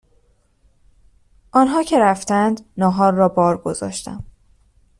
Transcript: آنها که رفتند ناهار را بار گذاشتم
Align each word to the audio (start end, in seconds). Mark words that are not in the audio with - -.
آنها 1.51 1.83
که 1.83 1.99
رفتند 1.99 2.61
ناهار 2.77 3.13
را 3.13 3.29
بار 3.29 3.57
گذاشتم 3.57 4.23